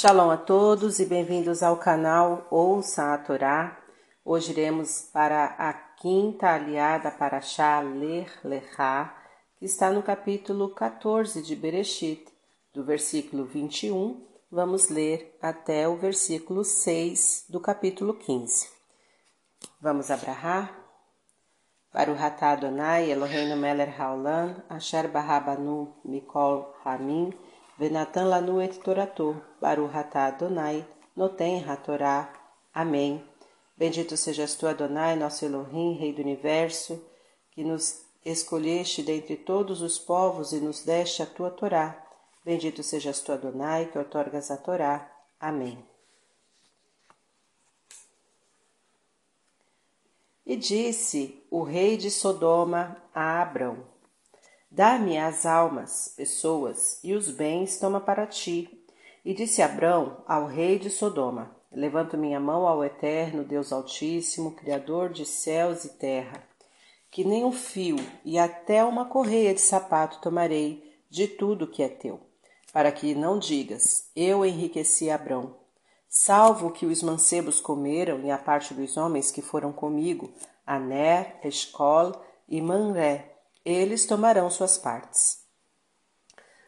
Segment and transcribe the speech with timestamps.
[0.00, 3.76] Shalom a todos e bem-vindos ao canal Ouça a Torá.
[4.24, 9.12] Hoje iremos para a quinta aliada para Shah Ler Lechá,
[9.56, 12.24] que está no capítulo 14 de Bereshit,
[12.72, 18.68] do versículo 21, vamos ler até o versículo 6 do capítulo 15.
[19.80, 20.78] Vamos abrahar?
[21.92, 27.34] Baruch atah Adonai Eloheinu melech haolam, asher barabanu mikol hamim,
[27.78, 30.84] Venatan lanu et torato, Baruch atah Adonai,
[31.16, 32.32] noten hatorá.
[32.74, 33.24] Amém.
[33.76, 37.00] Bendito sejas tu, Adonai, nosso Elohim, Rei do Universo,
[37.52, 42.04] que nos escolheste dentre todos os povos e nos deste a tua Torá.
[42.44, 45.08] Bendito sejas tu, Adonai, que otorgas a Torá.
[45.38, 45.78] Amém.
[50.44, 53.84] E disse o rei de Sodoma a Abrão:
[54.70, 58.68] Dá-me as almas, pessoas, e os bens toma para ti.
[59.24, 65.10] E disse Abrão ao rei de Sodoma: Levanto minha mão ao Eterno, Deus Altíssimo, Criador
[65.10, 66.42] de céus e terra,
[67.10, 71.88] que nem um fio e até uma correia de sapato tomarei de tudo que é
[71.88, 72.20] teu,
[72.72, 75.56] para que não digas: Eu enriqueci Abrão.
[76.08, 80.30] Salvo o que os mancebos comeram e a parte dos homens que foram comigo,
[80.66, 82.12] Aner, Escol
[82.48, 83.37] e Manré,
[83.68, 85.38] eles tomarão suas partes.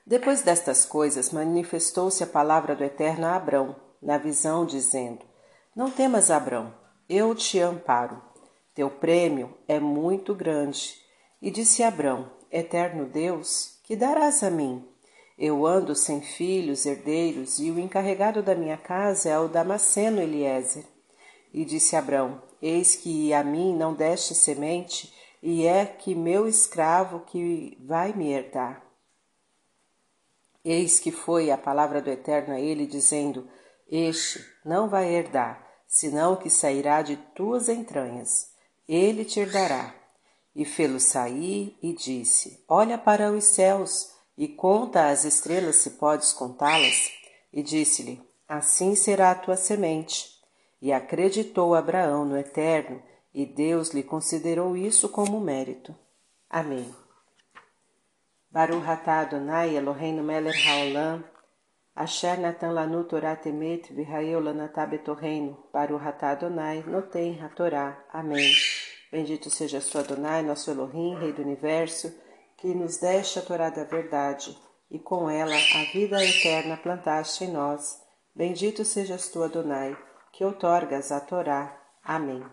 [0.07, 5.25] Depois destas coisas, manifestou-se a palavra do Eterno a Abrão, na visão, dizendo:
[5.75, 6.75] Não temas, Abrão,
[7.09, 8.21] eu te amparo.
[8.75, 10.95] Teu prêmio é muito grande.
[11.41, 14.87] E disse Abrão: Eterno Deus, que darás a mim?
[15.39, 20.85] Eu ando sem filhos, herdeiros, e o encarregado da minha casa é o Damasceno Eliezer.
[21.53, 27.21] E disse Abrão: Eis que a mim não deste semente, e é que meu escravo
[27.21, 28.83] que vai me herdar.
[30.65, 33.49] Eis que foi a palavra do Eterno a ele, dizendo:
[33.91, 38.51] Este não vai herdar, senão que sairá de tuas entranhas.
[38.87, 39.95] Ele te herdará.
[40.55, 46.33] E fê-lo sair e disse: Olha para os céus e conta as estrelas, se podes
[46.33, 47.11] contá-las.
[47.53, 50.29] E disse-lhe: Assim será a tua semente.
[50.83, 53.03] E acreditou Abraão no Eterno,
[53.33, 55.95] e Deus lhe considerou isso como mérito.
[56.49, 56.95] Amém.
[58.51, 61.25] Baruch atah Adonai Eloheinu melech haolam,
[61.95, 68.05] asher natan lanu Torah temet v'hayeu lanatah betorreino, Baruch atah Adonai noten hatorá.
[68.13, 68.53] Amém.
[69.13, 72.13] Bendito seja tu Adonai, nosso Elohim, Rei do Universo,
[72.57, 74.57] que nos deste a Torá da verdade,
[74.91, 78.01] e com ela a vida eterna plantaste em nós.
[78.35, 79.97] Bendito sejas tu, Adonai,
[80.33, 81.77] que outorgas a Torá.
[82.05, 82.45] Amém.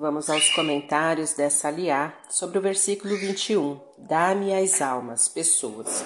[0.00, 3.78] Vamos aos comentários dessa aliá sobre o versículo 21.
[3.98, 6.02] Dá-me as almas, pessoas.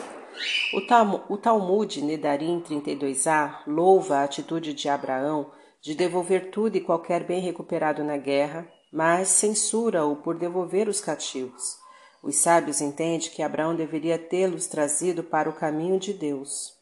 [1.28, 7.40] O Talmud Nedarim 32a louva a atitude de Abraão de devolver tudo e qualquer bem
[7.40, 11.78] recuperado na guerra, mas censura-o por devolver os cativos.
[12.20, 16.72] Os sábios entendem que Abraão deveria tê-los trazido para o caminho de Deus.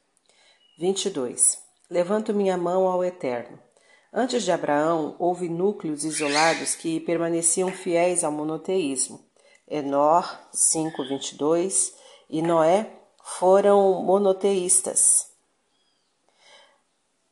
[0.78, 1.62] 22.
[1.90, 3.58] Levanto minha mão ao Eterno.
[4.14, 9.24] Antes de Abraão, houve núcleos isolados que permaneciam fiéis ao monoteísmo.
[9.66, 11.94] Enor 5:22
[12.28, 12.90] e Noé
[13.24, 15.28] foram monoteístas.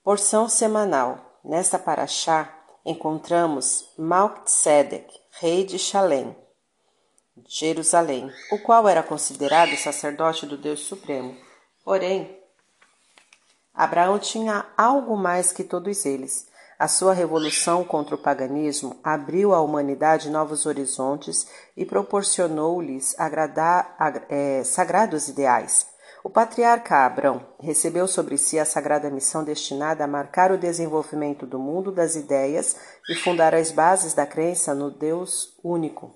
[0.03, 1.39] Porção semanal.
[1.45, 2.51] Nesta paraxá
[2.85, 6.35] encontramos Malksedek, rei de Shalem,
[7.47, 11.37] Jerusalém, o qual era considerado sacerdote do Deus Supremo.
[11.85, 12.39] Porém,
[13.75, 16.50] Abraão tinha algo mais que todos eles.
[16.81, 21.47] A sua revolução contra o paganismo abriu à humanidade novos horizontes
[21.77, 23.15] e proporcionou-lhes
[24.31, 25.87] é, sagrados ideais.
[26.25, 31.59] O patriarca Abrão recebeu sobre si a sagrada missão destinada a marcar o desenvolvimento do
[31.59, 32.75] mundo das ideias
[33.11, 36.15] e fundar as bases da crença no Deus único.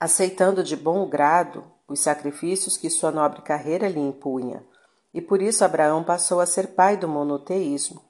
[0.00, 4.64] Aceitando de bom grado os sacrifícios que sua nobre carreira lhe impunha,
[5.14, 8.09] e por isso Abraão passou a ser pai do monoteísmo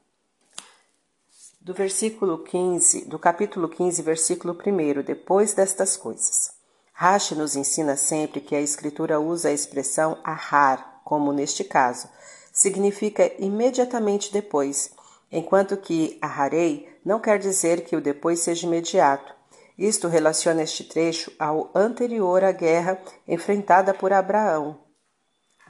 [1.63, 6.53] do versículo 15, do capítulo 15, versículo 1, depois destas coisas.
[6.91, 12.09] Rashi nos ensina sempre que a escritura usa a expressão ahar, como neste caso,
[12.51, 14.93] significa imediatamente depois,
[15.31, 19.35] enquanto que aharei não quer dizer que o depois seja imediato.
[19.77, 22.99] Isto relaciona este trecho ao anterior à guerra
[23.29, 24.79] enfrentada por Abraão.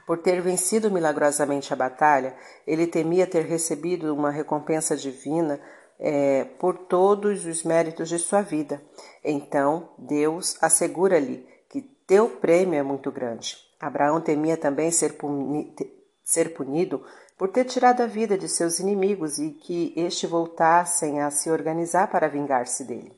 [0.07, 2.35] Por ter vencido milagrosamente a batalha,
[2.65, 5.61] ele temia ter recebido uma recompensa divina
[6.01, 8.81] é, por todos os méritos de sua vida.
[9.23, 13.55] Então Deus assegura-lhe que teu prêmio é muito grande.
[13.79, 15.75] Abraão temia também ser, puni
[16.23, 17.03] ser punido
[17.37, 22.09] por ter tirado a vida de seus inimigos e que este voltassem a se organizar
[22.09, 23.15] para vingar-se dele.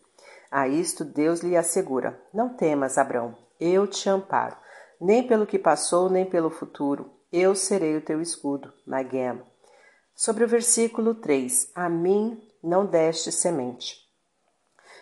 [0.52, 4.56] A isto Deus lhe assegura: Não temas, Abrão, eu te amparo,
[5.00, 7.10] nem pelo que passou, nem pelo futuro.
[7.32, 9.42] Eu serei o teu escudo, Magem.
[10.16, 14.04] Sobre o versículo 3: A mim não deste semente.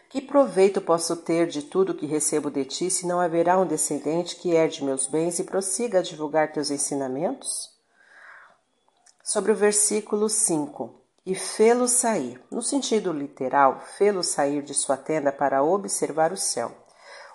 [0.10, 4.36] Que proveito posso ter de tudo que recebo de ti, se não haverá um descendente
[4.36, 7.70] que herde meus bens e prossiga a divulgar teus ensinamentos?
[9.24, 10.94] Sobre o versículo 5:
[11.26, 12.44] E fê-lo sair.
[12.52, 16.76] No sentido literal, fê-lo sair de sua tenda para observar o céu.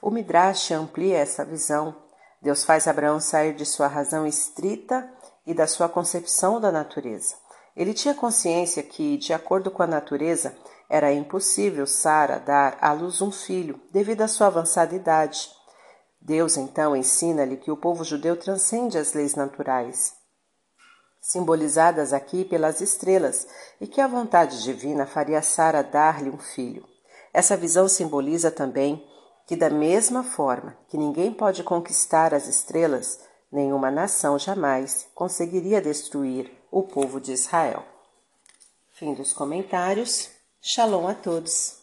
[0.03, 1.97] O Midrash amplia essa visão.
[2.43, 5.11] Deus faz Abraão sair de sua razão estrita
[5.47, 7.37] e da sua concepção da natureza.
[7.77, 10.57] Ele tinha consciência que, de acordo com a natureza,
[10.89, 15.51] era impossível Sara dar à luz um filho, devido à sua avançada idade.
[16.21, 20.15] Deus então ensina-lhe que o povo judeu transcende as leis naturais,
[21.21, 23.47] simbolizadas aqui pelas estrelas,
[23.81, 26.85] e que a vontade divina faria Sara dar-lhe um filho.
[27.33, 29.07] Essa visão simboliza também
[29.47, 33.21] que, da mesma forma que ninguém pode conquistar as estrelas,
[33.51, 37.85] nenhuma nação jamais conseguiria destruir o povo de Israel.
[38.93, 40.31] Fim dos comentários.
[40.61, 41.76] Shalom a todos.